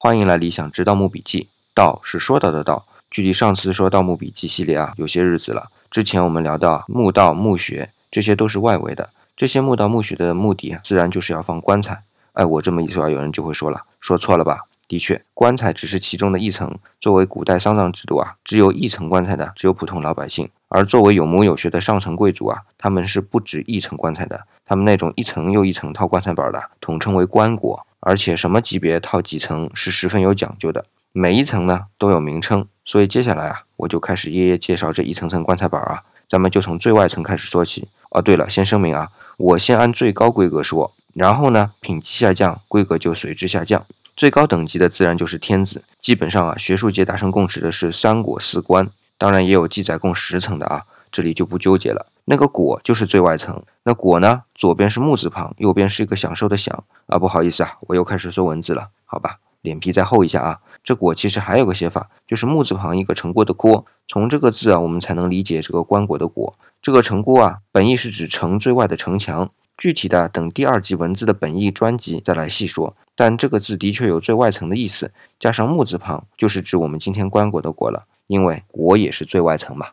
[0.00, 1.48] 欢迎来理想之盗墓笔记。
[1.74, 5.70] 盗是说到的盗，距离上次说盗墓笔记系列啊，有些日子了。
[5.90, 9.10] 之前我们聊到墓道、墓穴，这些都是外围的。
[9.36, 12.04] 这些墓道、墓穴的目的，自然就是要放棺材。
[12.34, 14.66] 哎，我这么一说，有人就会说了，说错了吧？
[14.86, 16.78] 的确，棺材只是其中的一层。
[17.00, 24.44] 作为古代丧葬制度啊，只有一层棺材的只有普通老百姓，而作为有墓有穴的上层贵族啊，他们是不止一层棺材的。
[24.64, 27.80] 他们那种一层又一层套棺材板的，统称为棺椁。
[28.00, 32.66] 而且什么级别套几层是十分有讲究的，每一层呢都有名称。
[32.84, 36.02] 所以接下来啊，我就开始一一介绍这一层层棺材板啊。
[36.28, 37.88] 咱们就从最外层开始说起。
[38.10, 43.84] 哦，对了，先声明啊，我先按最高规格说，然后呢品级下降，规格就随之下降。
[44.16, 52.06] 最高等级的自然就是天子，基本上啊，学术界达成共识的是三国四棺，当然也有记载共十层的啊，这里就不纠结了。
[52.30, 60.58] 那个果就是最外层，那果呢，左边是木字旁，右边是一个享受的享啊，不好意思啊，我又开始说文字了，好吧，脸皮再厚一下啊。
[60.84, 66.52] 这果其实还有个写法，就是木字旁一个城郭的郭，从这个字啊，我们才能理解这个棺椁的椁。
[66.82, 72.94] 这个城郭啊，本意是指城最外的城墙，具体的等第二集文字的本意专辑再来细说。
[73.16, 79.86] 但这个字的确有最外层的意思，加上木字旁，就是指我们今天棺椁的椁了，因为椁也是最外层嘛。